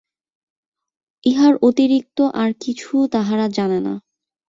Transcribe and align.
ইহার 1.23 1.53
অতিরিক্ত 1.61 2.17
আর 2.33 2.49
কিছু 2.59 2.93
তাহারা 3.11 3.45
জানে 3.47 3.79
না। 3.79 3.93